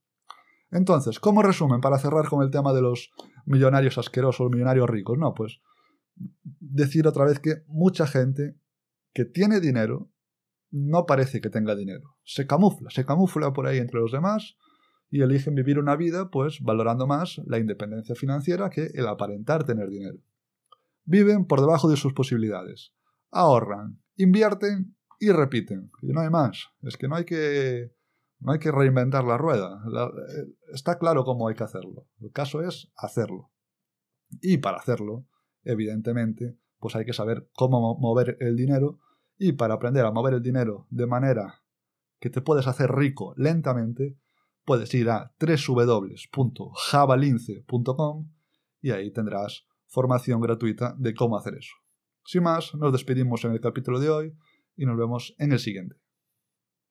Entonces, 0.70 1.18
¿cómo 1.18 1.42
resumen 1.42 1.80
para 1.80 1.98
cerrar 1.98 2.28
con 2.28 2.42
el 2.42 2.50
tema 2.50 2.72
de 2.72 2.80
los 2.80 3.10
millonarios 3.44 3.98
asquerosos, 3.98 4.50
millonarios 4.50 4.88
ricos? 4.88 5.18
No, 5.18 5.34
pues 5.34 5.60
decir 6.58 7.06
otra 7.06 7.24
vez 7.24 7.38
que 7.40 7.62
mucha 7.66 8.06
gente 8.06 8.56
que 9.12 9.24
tiene 9.24 9.60
dinero 9.60 10.10
no 10.70 11.06
parece 11.06 11.40
que 11.40 11.50
tenga 11.50 11.74
dinero. 11.74 12.16
Se 12.24 12.46
camufla, 12.46 12.90
se 12.90 13.04
camufla 13.04 13.52
por 13.52 13.66
ahí 13.66 13.78
entre 13.78 14.00
los 14.00 14.12
demás 14.12 14.56
y 15.10 15.22
eligen 15.22 15.54
vivir 15.54 15.78
una 15.78 15.96
vida 15.96 16.30
pues 16.30 16.60
valorando 16.60 17.06
más 17.06 17.40
la 17.46 17.58
independencia 17.58 18.14
financiera 18.14 18.70
que 18.70 18.90
el 18.94 19.08
aparentar 19.08 19.64
tener 19.64 19.88
dinero. 19.88 20.18
Viven 21.04 21.46
por 21.46 21.60
debajo 21.60 21.88
de 21.88 21.96
sus 21.96 22.12
posibilidades. 22.12 22.92
Ahorran, 23.30 24.00
invierten 24.16 24.96
y 25.18 25.30
repiten. 25.30 25.90
Y 26.02 26.12
no 26.12 26.20
hay 26.20 26.30
más. 26.30 26.68
Es 26.82 26.96
que 26.96 27.08
no 27.08 27.16
hay 27.16 27.24
que, 27.24 27.92
no 28.38 28.52
hay 28.52 28.60
que 28.60 28.70
reinventar 28.70 29.24
la 29.24 29.36
rueda. 29.36 29.82
Eh, 29.86 30.54
está 30.72 30.98
claro 30.98 31.24
cómo 31.24 31.48
hay 31.48 31.56
que 31.56 31.64
hacerlo. 31.64 32.06
El 32.20 32.30
caso 32.30 32.62
es 32.62 32.92
hacerlo. 32.96 33.50
Y 34.40 34.58
para 34.58 34.78
hacerlo, 34.78 35.26
evidentemente, 35.64 36.56
pues 36.78 36.94
hay 36.96 37.04
que 37.04 37.12
saber 37.12 37.48
cómo 37.52 37.96
mover 37.98 38.38
el 38.40 38.56
dinero 38.56 38.98
y 39.38 39.52
para 39.52 39.74
aprender 39.74 40.04
a 40.04 40.10
mover 40.10 40.34
el 40.34 40.42
dinero 40.42 40.88
de 40.90 41.06
manera 41.06 41.62
que 42.18 42.30
te 42.30 42.42
puedes 42.42 42.66
hacer 42.66 42.90
rico 42.92 43.34
lentamente, 43.36 44.16
puedes 44.64 44.92
ir 44.94 45.10
a 45.10 45.32
www.javalince.com 45.40 48.30
y 48.82 48.90
ahí 48.90 49.10
tendrás 49.10 49.66
formación 49.86 50.40
gratuita 50.40 50.94
de 50.98 51.14
cómo 51.14 51.36
hacer 51.36 51.54
eso. 51.54 51.74
Sin 52.24 52.44
más, 52.44 52.74
nos 52.74 52.92
despedimos 52.92 53.44
en 53.44 53.52
el 53.52 53.60
capítulo 53.60 53.98
de 53.98 54.10
hoy 54.10 54.36
y 54.76 54.86
nos 54.86 54.96
vemos 54.96 55.34
en 55.38 55.52
el 55.52 55.58
siguiente. 55.58 55.99